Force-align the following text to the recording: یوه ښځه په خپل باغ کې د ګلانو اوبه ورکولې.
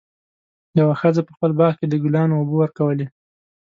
یوه 0.79 0.93
ښځه 1.01 1.21
په 1.27 1.31
خپل 1.35 1.51
باغ 1.59 1.73
کې 1.79 1.85
د 1.89 1.93
ګلانو 2.03 2.37
اوبه 2.39 2.55
ورکولې. 2.59 3.05